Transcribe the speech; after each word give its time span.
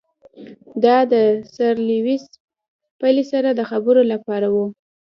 دا 0.83 0.97
د 1.11 1.13
سر 1.55 1.73
لیویس 1.89 2.23
پیلي 2.99 3.23
سره 3.31 3.49
د 3.53 3.61
خبرو 3.71 4.01
لپاره 4.11 4.47
وو. 4.53 4.65